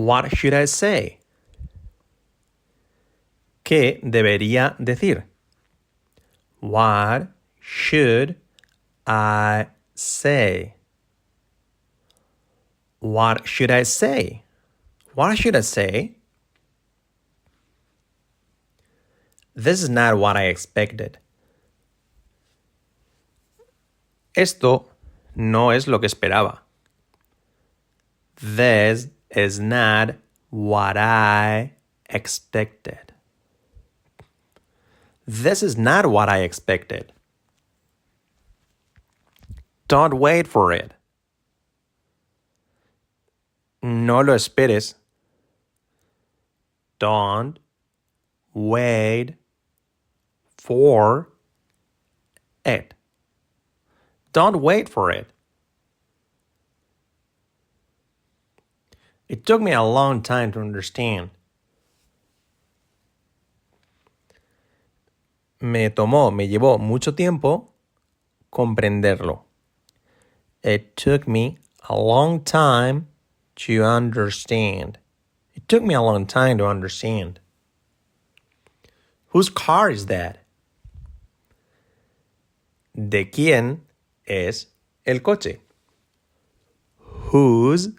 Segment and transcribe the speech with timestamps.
[0.00, 1.18] What should I say?
[3.62, 5.24] ¿Qué debería decir?
[6.60, 7.28] What
[7.60, 8.36] should
[9.06, 10.74] I say?
[13.00, 14.42] What should I say?
[15.14, 16.16] What should I say?
[19.54, 21.18] This is not what I expected.
[24.34, 24.88] Esto
[25.34, 26.60] no es lo que esperaba.
[28.40, 30.16] This is not
[30.50, 31.72] what I
[32.08, 33.12] expected.
[35.26, 37.12] This is not what I expected.
[39.86, 40.92] Don't wait for it.
[43.82, 44.94] No lo esperes.
[46.98, 47.58] Don't
[48.52, 49.36] wait
[50.58, 51.28] for
[52.64, 52.94] it.
[54.32, 55.26] Don't wait for it.
[59.30, 61.30] It took me a long time to understand.
[65.60, 67.68] Me tomó, me llevó mucho tiempo
[68.52, 69.42] comprenderlo.
[70.64, 73.06] It took me a long time
[73.54, 74.98] to understand.
[75.54, 77.38] It took me a long time to understand.
[79.28, 80.38] Whose car is that?
[82.96, 83.82] ¿De quién
[84.26, 84.66] es
[85.06, 85.60] el coche?
[87.30, 87.90] Whose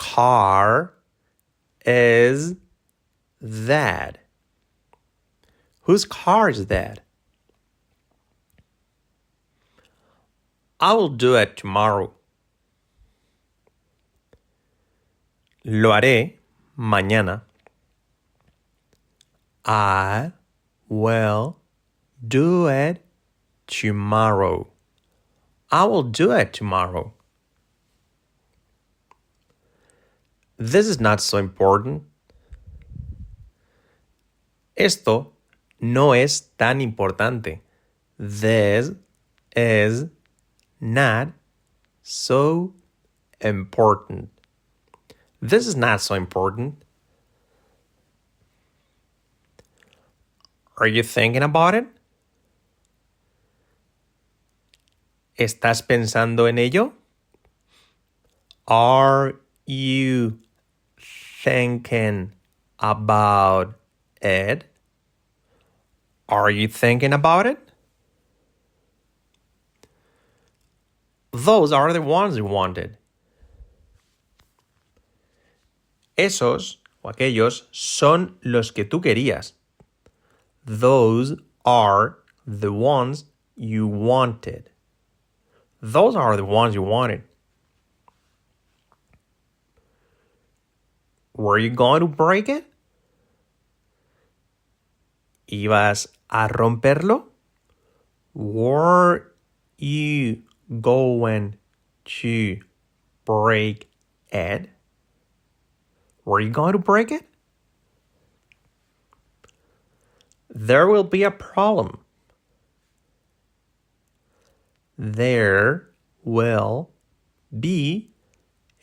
[0.00, 0.94] car
[1.84, 2.54] is
[3.40, 4.18] that?
[5.82, 7.00] Whose car is that?
[10.80, 12.14] I will do it tomorrow.
[15.66, 16.38] Lo haré
[16.78, 17.42] mañana.
[19.66, 20.32] I
[20.88, 21.58] will
[22.26, 23.04] do it
[23.66, 24.68] tomorrow.
[25.70, 27.12] I will do it tomorrow.
[30.60, 32.02] This is not so important.
[34.76, 35.32] Esto
[35.80, 37.60] no es tan importante.
[38.18, 38.92] This
[39.56, 40.04] is
[40.78, 41.28] not
[42.02, 42.74] so
[43.40, 44.28] important.
[45.40, 46.84] This is not so important.
[50.76, 51.86] Are you thinking about it?
[55.38, 56.92] ¿Estás pensando en ello?
[58.68, 60.38] Are you
[61.42, 62.32] thinking
[62.78, 63.74] about
[64.20, 64.64] it?
[66.28, 67.58] Are you thinking about it?
[71.32, 72.98] Those are the ones you wanted.
[76.18, 79.52] Esos o aquellos son los que tú querías.
[80.66, 83.24] Those are the ones
[83.56, 84.70] you wanted.
[85.80, 87.22] Those are the ones you wanted.
[91.36, 92.66] Were you going to break it?
[95.48, 97.24] ¿Ibas a romperlo?
[98.34, 99.32] Were
[99.78, 100.42] you
[100.80, 101.56] going
[102.04, 102.60] to
[103.24, 103.88] break
[104.30, 104.70] it?
[106.24, 107.24] Were you going to break it?
[110.48, 111.98] There will be a problem.
[114.98, 115.90] There
[116.24, 116.90] will
[117.58, 118.10] be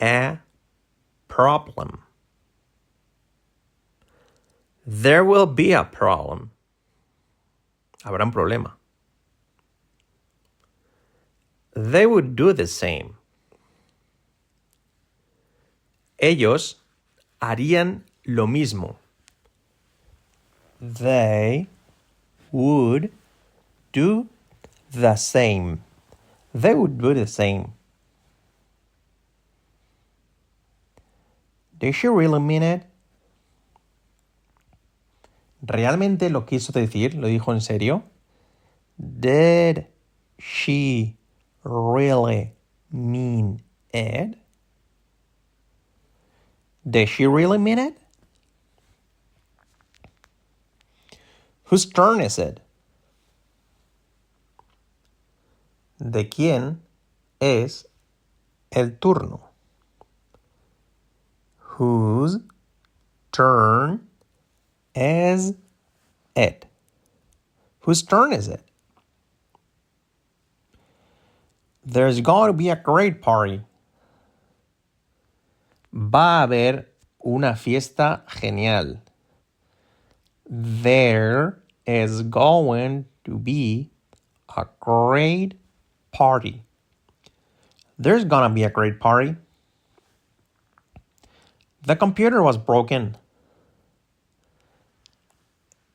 [0.01, 0.39] a
[1.27, 2.06] problem.
[4.89, 6.51] There will be a problem.
[8.05, 8.71] Habrá un problema.
[11.75, 13.17] They would do the same.
[16.17, 16.75] Ellos
[17.41, 18.95] harían lo mismo.
[20.79, 21.67] They
[22.53, 23.11] would
[23.91, 24.29] do
[24.89, 25.83] the same.
[26.53, 27.73] They would do the same.
[31.77, 32.83] Did she really mean it?
[35.67, 37.15] ¿Realmente lo quiso decir?
[37.15, 38.03] ¿Lo dijo en serio?
[38.97, 39.87] Did
[40.39, 41.17] she
[41.65, 42.53] really
[42.89, 43.61] mean
[43.91, 44.37] it?
[46.89, 47.97] Did she really mean it?
[51.65, 52.61] Whose turn is it?
[55.99, 56.79] ¿De quién
[57.41, 57.87] es
[58.71, 59.49] el turno?
[61.77, 62.39] Whose
[63.33, 64.07] turn
[64.95, 65.66] is it?
[67.81, 68.61] Whose turn is it?
[71.85, 73.61] There's going to be a great party.
[75.93, 76.85] Va a haber
[77.25, 79.01] una fiesta genial.
[80.49, 83.89] There is going to be
[84.55, 85.55] a great
[86.11, 86.61] party.
[87.99, 89.35] There's gonna be a great party.
[91.83, 93.17] The computer was broken.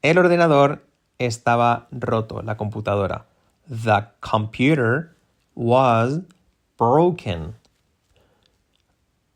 [0.03, 0.85] El ordenador
[1.19, 3.27] estaba roto, la computadora.
[3.69, 5.15] The computer
[5.55, 6.21] was
[6.77, 7.55] broken.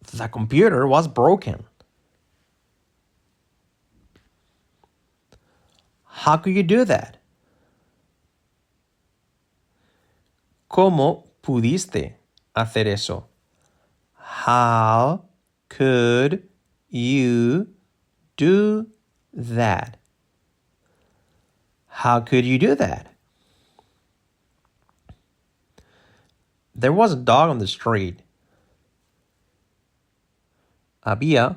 [0.03, 1.65] The computer was broken.
[6.05, 7.19] How could you do that?
[10.69, 12.17] ¿Cómo pudiste
[12.55, 13.29] hacer eso?
[14.47, 15.25] How
[15.69, 16.43] could
[16.89, 17.69] you
[18.37, 18.89] do
[19.33, 19.96] that?
[21.97, 23.07] How could you do that?
[26.75, 28.21] There was a dog on the street.
[31.07, 31.57] Había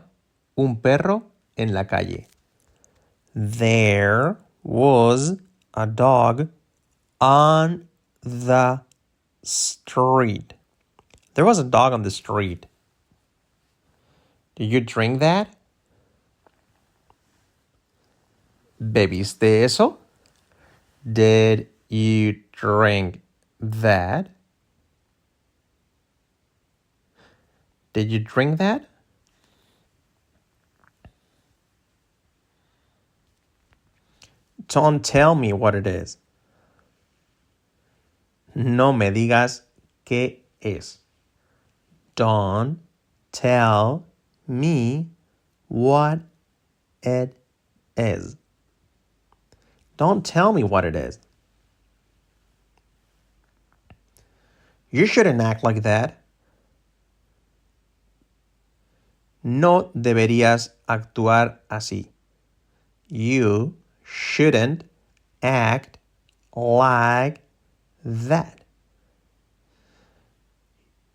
[0.58, 1.24] un perro
[1.58, 2.28] en la calle.
[3.36, 5.36] There was
[5.74, 6.48] a dog
[7.20, 7.90] on
[8.24, 8.82] the
[9.44, 10.54] street.
[11.34, 12.66] There was a dog on the street.
[14.56, 15.54] Did you drink that?
[18.82, 19.98] ¿Bebiste eso?
[21.12, 23.22] Did you drink
[23.60, 24.30] that?
[27.94, 28.86] Did you drink that?
[34.68, 36.18] Don't tell me what it is.
[38.54, 39.62] No me digas
[40.06, 41.00] qué es.
[42.16, 42.80] Don't
[43.32, 44.06] tell
[44.48, 45.10] me
[45.68, 46.20] what
[47.02, 47.34] it
[47.98, 48.36] is.
[50.00, 51.20] Don't tell me what it is.
[54.90, 56.22] You shouldn't act like that.
[59.44, 62.08] No deberías actuar así.
[63.10, 64.86] You shouldn't
[65.44, 65.98] act
[66.56, 67.42] like
[68.06, 68.62] that.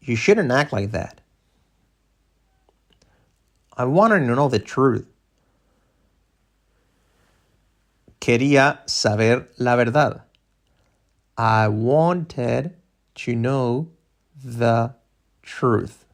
[0.02, 1.22] You shouldn't act like that.
[3.78, 5.08] I wanted to know the truth.
[8.24, 10.22] Quería saber la verdad.
[11.36, 12.74] I wanted
[13.16, 13.90] to know
[14.42, 14.94] the
[15.42, 16.06] truth.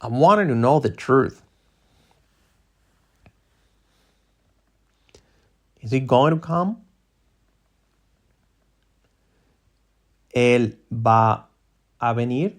[0.00, 1.42] I wanted to know the truth.
[5.80, 6.78] Is he going to come?
[10.34, 11.44] Él va
[12.00, 12.54] a venir.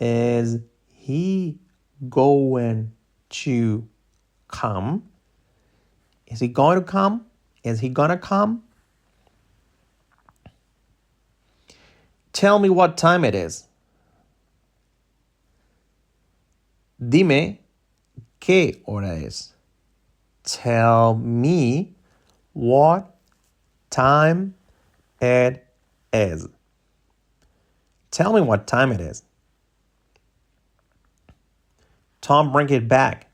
[0.00, 1.58] Is he
[2.08, 2.92] going
[3.28, 3.86] to
[4.46, 5.07] come?
[6.28, 7.26] Is he going to come?
[7.64, 8.62] Is he going to come?
[12.32, 13.66] Tell me what time it is.
[17.00, 17.58] Dime
[18.40, 19.54] qué hora es.
[20.44, 21.94] Tell me
[22.52, 23.10] what
[23.90, 24.54] time
[25.20, 25.66] it
[26.12, 26.48] is.
[28.10, 29.22] Tell me what time it is.
[32.20, 33.27] Tom, bring it back.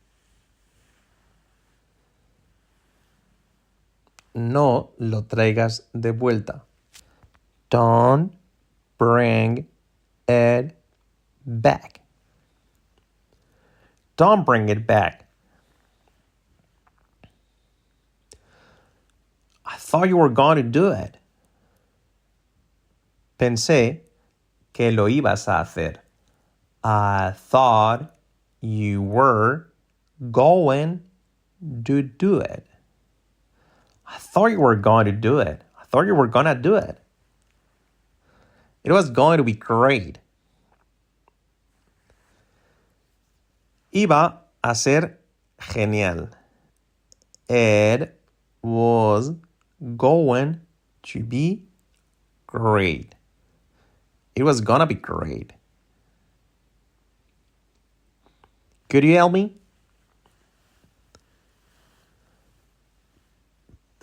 [4.35, 6.63] No lo traigas de vuelta.
[7.71, 8.33] Don't
[8.99, 9.67] bring
[10.29, 10.77] it
[11.47, 12.01] back.
[14.17, 15.27] Don't bring it back.
[19.67, 21.17] I thought you were going to do it.
[23.39, 24.01] Pensé
[24.73, 25.97] que lo ibas a hacer.
[26.83, 28.15] I thought
[28.61, 29.73] you were
[30.31, 31.03] going
[31.85, 32.67] to do it.
[34.15, 35.63] I thought you were going to do it.
[35.79, 36.99] I thought you were going to do it.
[38.85, 40.19] It was going to be great.
[43.93, 45.19] Iba a ser
[45.73, 46.29] genial.
[47.49, 48.21] It
[48.63, 49.33] was
[49.97, 50.61] going
[51.03, 51.65] to be
[52.47, 53.15] great.
[54.35, 55.53] It was gonna be great.
[58.89, 59.57] Could you help me?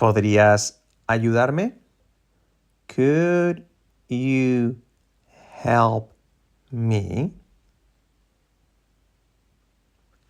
[0.02, 1.78] ¿Podrías ayudarme?
[2.88, 3.68] Could
[4.10, 4.82] you
[5.62, 6.12] help
[6.72, 7.36] me?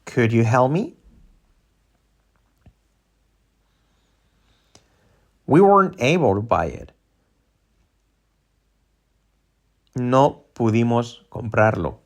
[0.04, 0.98] Could you help me?
[5.48, 6.92] We weren't able to buy it.
[9.96, 12.00] No pudimos comprarlo.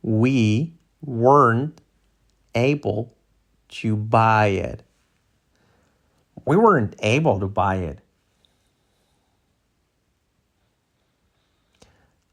[0.00, 0.72] We
[1.02, 1.82] weren't
[2.54, 3.12] able
[3.82, 4.89] to buy it.
[6.50, 8.00] We weren't able to buy it.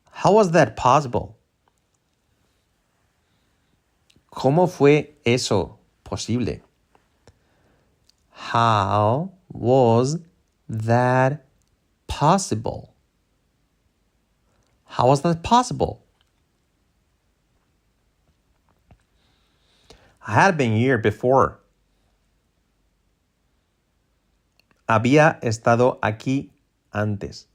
[0.09, 1.37] How was that possible?
[4.33, 6.61] ¿Cómo fue eso posible?
[8.31, 10.17] How was
[10.67, 11.45] that
[12.07, 12.95] possible?
[14.85, 16.01] How was that possible?
[20.25, 21.59] I had been here before.
[24.87, 26.51] Había estado aquí
[26.91, 27.47] antes.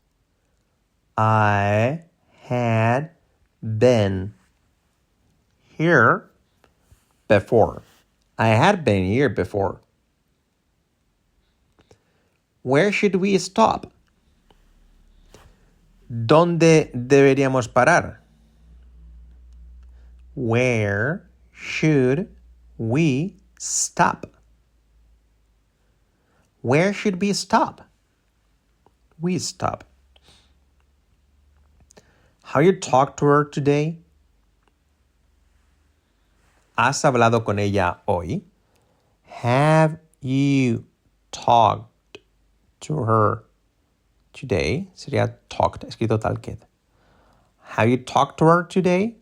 [1.17, 2.03] I
[2.49, 3.11] had
[3.63, 4.35] been
[5.79, 6.31] here
[7.29, 7.83] before.
[8.39, 9.81] I had been here before.
[12.63, 13.93] Where should we stop?
[16.09, 18.21] ¿Dónde deberíamos parar?
[20.35, 22.29] Where should
[22.77, 24.32] we stop?
[26.63, 27.83] Where should we stop?
[29.21, 29.85] We stop.
[32.45, 33.99] How you talk to her today?
[36.79, 38.43] ¿Has hablado con ella hoy?
[39.25, 40.85] Have you
[41.33, 42.19] talked
[42.81, 43.45] to her
[44.33, 44.89] today?
[44.95, 46.57] Sería talked, escrito tal que.
[47.75, 49.17] Have you talked to her today?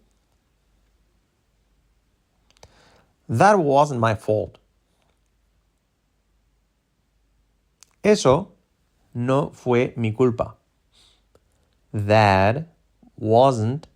[3.28, 4.59] That wasn't my fault.
[8.02, 8.52] Eso
[9.14, 10.54] no fue mi culpa.
[11.92, 12.68] That
[13.18, 13.88] wasn't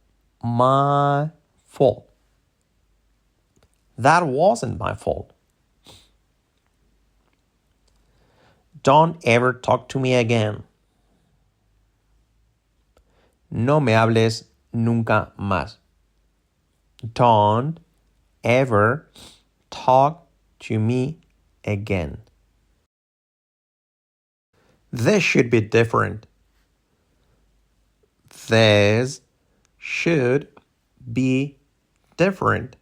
[0.42, 1.30] my
[1.66, 2.06] fault.
[3.96, 5.32] That wasn't my fault.
[8.82, 10.64] Don't ever talk to me again.
[13.50, 14.44] No me hables
[14.74, 15.76] nunca más.
[17.14, 17.78] Don't
[18.42, 19.08] ever
[19.70, 20.26] talk
[20.58, 21.18] to me
[21.64, 22.18] again.
[24.94, 26.24] This should be different.
[28.46, 29.22] This
[29.76, 30.46] should
[31.12, 31.58] be
[32.16, 32.76] different.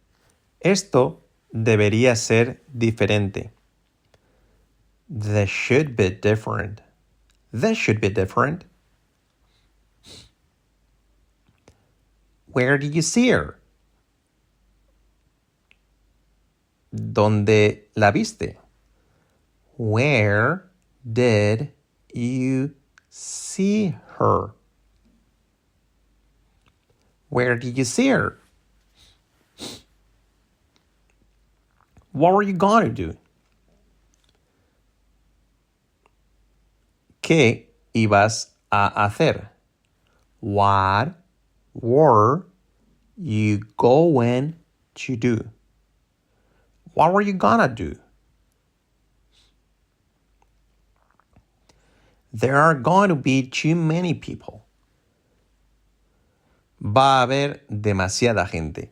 [0.63, 3.49] Esto debería ser diferente.
[5.09, 6.81] This should be different.
[7.51, 8.65] This should be different.
[12.45, 13.57] Where did you see her?
[16.95, 18.57] ¿Dónde la viste?
[19.77, 20.69] Where
[21.11, 21.73] did
[22.13, 22.73] you
[23.09, 24.51] see her?
[27.29, 28.39] Where did you see her?
[32.11, 33.17] What were you going to do?
[37.23, 37.65] ¿Qué
[37.95, 39.49] ibas a hacer?
[40.39, 41.15] What
[41.73, 42.45] were
[43.17, 44.55] you going
[44.95, 45.49] to do?
[46.93, 47.95] What were you gonna do?
[52.33, 54.65] There are going to be too many people.
[56.81, 58.89] Va a haber demasiada gente.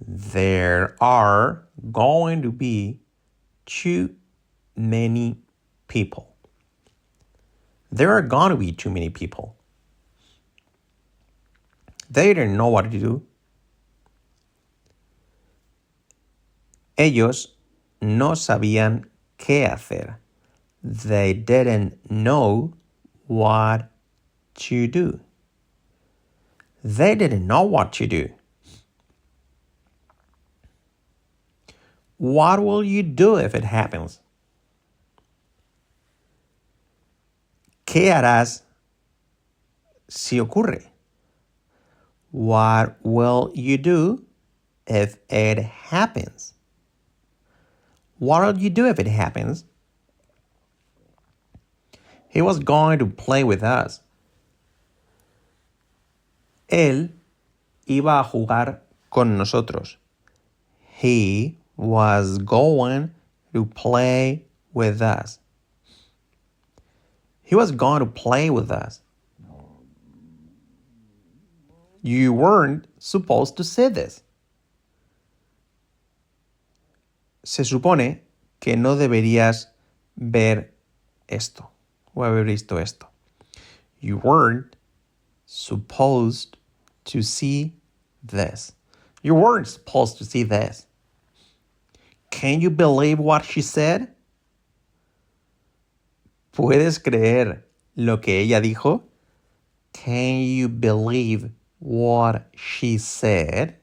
[0.00, 3.00] There are going to be
[3.66, 4.14] too
[4.76, 5.38] many
[5.88, 6.34] people.
[7.90, 9.56] There are going to be too many people.
[12.08, 13.22] They didn't know what to do.
[16.96, 17.48] Ellos
[18.00, 19.04] no sabían
[19.36, 20.16] qué hacer.
[20.88, 22.72] They didn't know
[23.26, 23.90] what
[24.54, 25.18] to do.
[26.84, 28.30] They didn't know what to do.
[32.18, 34.20] What will you do if it happens?
[37.84, 38.62] ¿Qué harás
[40.08, 40.84] si ocurre?
[42.30, 44.24] What will you do
[44.86, 46.54] if it happens?
[48.20, 49.64] What will you do if it happens?
[52.36, 54.02] He was going to play with us.
[56.68, 57.12] Él
[57.88, 59.96] iba a jugar con nosotros.
[60.80, 63.14] He was going
[63.54, 65.38] to play with us.
[67.42, 69.00] He was going to play with us.
[72.02, 74.22] You weren't supposed to say this.
[77.44, 78.20] Se supone
[78.60, 79.68] que no deberías
[80.18, 80.68] ver
[81.28, 81.70] esto
[82.16, 83.06] o haber visto esto.
[84.00, 84.74] You weren't
[85.44, 86.56] supposed
[87.04, 87.74] to see
[88.24, 88.72] this.
[89.22, 90.86] You weren't supposed to see this.
[92.30, 94.08] Can you believe what she said?
[96.52, 97.62] ¿Puedes creer
[97.96, 99.02] lo que ella dijo?
[99.92, 103.76] Can you believe what she said?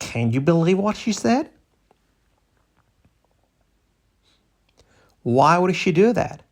[0.00, 1.51] Can you believe what she said?
[5.22, 6.42] Why would she do that?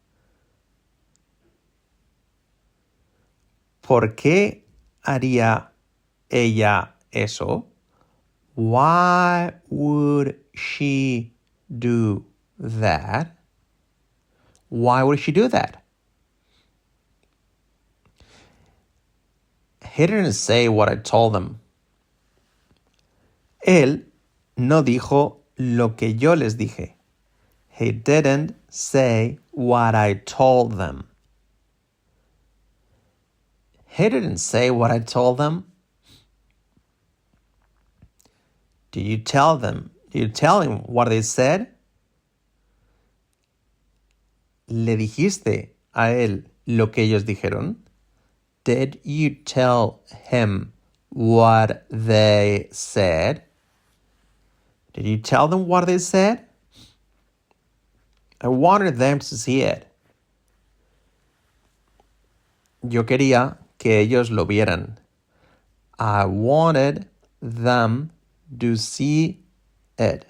[3.82, 4.62] ¿Por qué
[5.04, 5.70] haría
[6.30, 7.66] ella eso?
[8.54, 11.32] Why would she
[11.68, 12.24] do
[12.58, 13.36] that?
[14.68, 15.82] Why would she do that?
[19.92, 21.58] He didn't say what I told them.
[23.66, 24.04] Él
[24.56, 26.94] no dijo lo que yo les dije.
[27.70, 31.08] He didn't say what I told them.
[33.86, 35.64] He didn't say what I told them.
[38.92, 39.90] Did you tell them?
[40.10, 41.68] Did you tell him what they said?
[44.68, 47.76] ¿Le dijiste a él lo que ellos dijeron?
[48.64, 50.72] Did you tell him
[51.08, 53.42] what they said?
[54.92, 56.46] Did you tell them what they said?
[58.40, 59.86] I wanted them to see it.
[62.82, 64.98] Yo quería que ellos lo vieran.
[65.98, 67.06] I wanted
[67.42, 68.10] them
[68.58, 69.40] to see
[69.98, 70.24] it.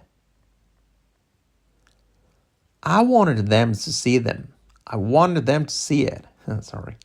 [2.83, 4.49] I wanted them to see them.
[4.87, 6.25] I wanted them to see it.
[6.63, 6.97] Sorry.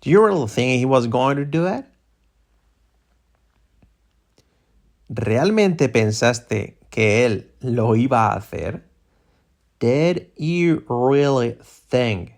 [0.00, 1.84] Do you really think he was going to do it?
[5.12, 8.82] ¿Realmente pensaste que él lo iba a hacer?
[9.80, 12.34] Did you really think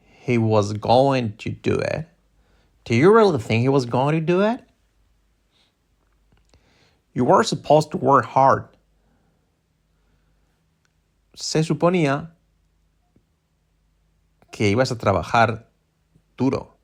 [0.00, 2.08] he was going to do it?
[2.84, 4.60] Do you really think he was going to do it?
[7.12, 8.68] You were supposed to work hard.
[11.34, 12.28] Se suponía
[14.52, 15.64] que ibas a trabajar
[16.36, 16.74] duro.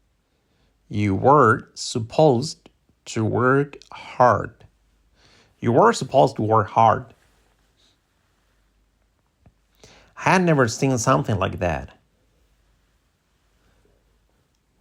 [0.89, 2.69] You were supposed
[3.07, 4.65] to work hard.
[5.61, 7.15] You were supposed to work hard.
[10.21, 11.89] I had never seen something like that.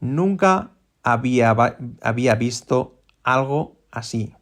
[0.01, 0.69] Nunca
[1.05, 1.55] había,
[2.01, 2.91] había visto
[3.25, 4.35] algo así.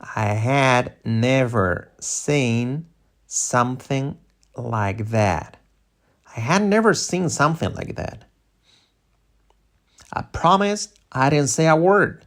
[0.00, 2.86] I had never seen
[3.26, 4.18] something
[4.56, 5.56] like that.
[6.36, 8.24] I had never seen something like that.
[10.12, 12.26] I promised I didn't say a word.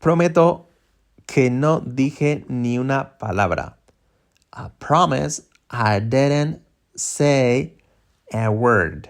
[0.00, 0.64] Prometo
[1.26, 3.74] que no dije ni una palabra.
[4.52, 6.62] I promise I didn't
[6.96, 7.74] say
[8.32, 9.08] a word.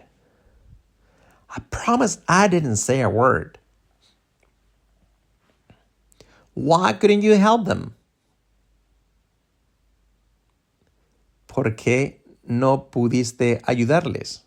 [1.51, 3.59] I promise I didn't say a word.
[6.55, 7.94] Why couldn't you help them?
[11.47, 14.40] ¿Por qué no pudiste ayudarles?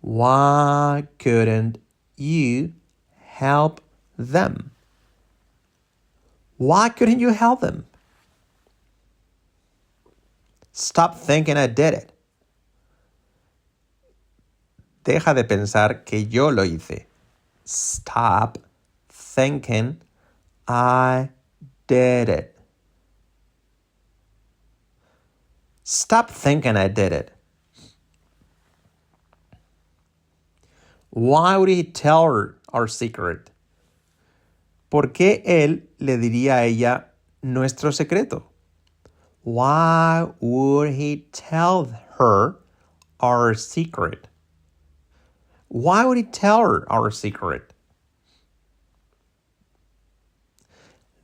[0.00, 1.78] Why couldn't
[2.16, 2.72] you
[3.18, 3.80] help
[4.16, 4.70] them?
[6.56, 7.86] Why couldn't you help them?
[10.72, 12.12] Stop thinking I did it.
[15.04, 17.06] Deja de pensar que yo lo hice.
[17.64, 18.58] Stop
[19.08, 20.00] thinking
[20.66, 21.28] I
[21.86, 22.56] did it.
[25.84, 27.32] Stop thinking I did it.
[31.10, 33.50] Why would he tell her our secret?
[34.88, 38.51] ¿Por qué él le diría a ella nuestro secreto?
[39.42, 41.86] Why would he tell
[42.18, 42.56] her
[43.18, 44.28] our secret?
[45.68, 47.72] Why would he tell her our secret?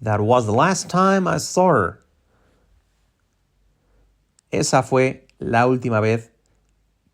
[0.00, 2.00] That was the last time I saw her.
[4.50, 6.30] Esa fue la última vez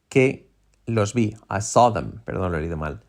[0.09, 0.45] que
[0.87, 1.37] los vi.
[1.51, 2.23] I saw them.
[2.27, 3.01] Perdón, lo he leído mal.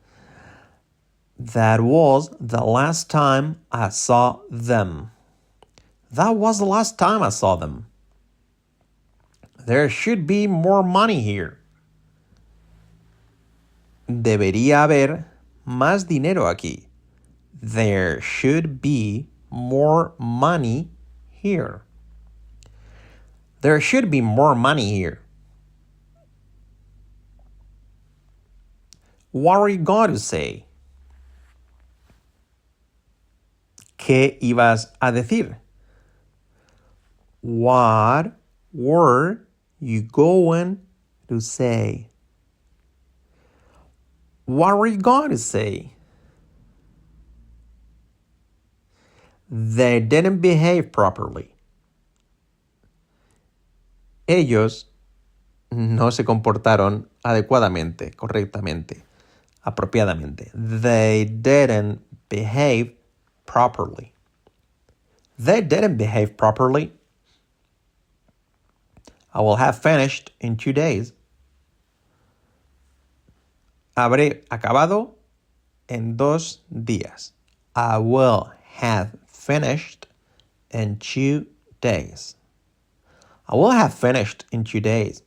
[1.37, 5.11] That was the last time I saw them.
[6.15, 7.87] That was the last time I saw them.
[9.65, 11.59] There should be more money here.
[14.07, 15.25] Debería haber
[15.67, 16.85] más dinero aquí.
[17.61, 20.87] There should be more money
[21.31, 21.81] here.
[23.59, 25.19] There should be more money here.
[29.31, 30.65] What are you going to say?
[33.97, 35.57] ¿Qué ibas a decir?
[37.45, 38.31] What
[38.73, 39.45] were
[39.79, 40.81] you going
[41.27, 42.09] to say?
[44.45, 45.93] What were you going to say?
[49.47, 51.53] They didn't behave properly.
[54.27, 54.89] Ellos
[55.69, 59.03] no se comportaron adecuadamente, correctamente,
[59.63, 60.49] apropiadamente.
[60.55, 62.95] They didn't behave
[63.45, 64.13] properly.
[65.37, 66.91] They didn't behave properly.
[69.35, 71.11] I will have finished in two days.
[73.97, 75.15] Habré acabado
[75.89, 77.33] en dos días.
[77.75, 80.07] I will have finished
[80.71, 81.47] in two
[81.81, 82.35] days.
[83.49, 85.21] I will have finished in two days.